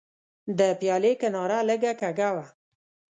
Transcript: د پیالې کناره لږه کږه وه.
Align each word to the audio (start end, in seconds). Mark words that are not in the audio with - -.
د 0.57 0.59
پیالې 0.79 1.11
کناره 1.21 1.59
لږه 1.69 1.93
کږه 2.01 2.29
وه. 2.35 2.45